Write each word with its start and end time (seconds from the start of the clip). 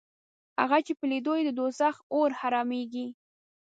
هغه 0.61 0.77
چې 0.85 0.93
په 0.99 1.05
لیدو 1.11 1.33
یې 1.37 1.43
د 1.45 1.49
دوزخ 1.59 1.95
اور 2.13 2.29
حرامېږي 2.39 3.07